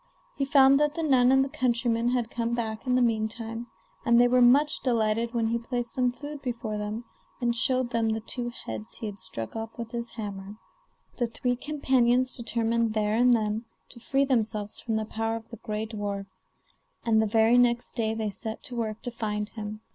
[0.35, 3.67] He found that the nun and the countryman had come back in the meantime,
[4.03, 7.03] and they were much delighted when he placed some food before them,
[7.39, 10.55] and showed them the two heads he had struck off with his hammer.
[11.17, 15.57] The three companions determined there and then to free themselves from the power of the
[15.57, 16.25] gray dwarf,
[17.05, 19.81] and the very next day they set to work to find him.